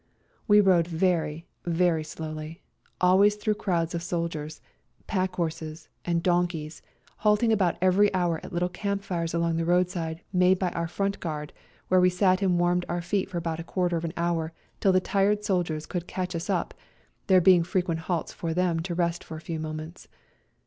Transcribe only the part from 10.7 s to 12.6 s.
our front guard, where we sat and